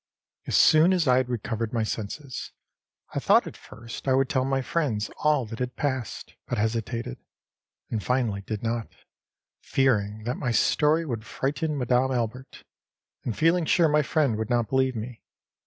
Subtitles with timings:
[0.47, 2.53] As soon as I had recovered my senses,
[3.13, 7.19] I thought at first I would tell my friends all that had passed, but hesitated,
[7.91, 8.87] and finally did not,
[9.59, 12.63] fearing that my story would frighten Madame Albert,
[13.23, 15.21] and feeling sure my friend would not believe me.